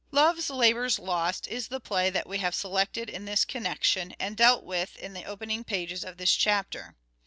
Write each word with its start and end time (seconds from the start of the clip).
"Love's 0.11 0.49
Labour's 0.49 0.97
Lost" 0.97 1.47
is 1.47 1.67
the 1.67 1.79
play 1.79 2.09
that 2.09 2.25
we 2.27 2.39
have 2.39 2.55
selected 2.55 3.07
in 3.07 3.25
this 3.25 3.45
connection, 3.45 4.15
and 4.19 4.35
dealt 4.35 4.63
with 4.63 4.95
in 4.97 5.13
the 5.13 5.25
opening 5.25 5.63
pages 5.63 6.03
of 6.03 6.17
this 6.17 6.33
chapter. 6.35 6.95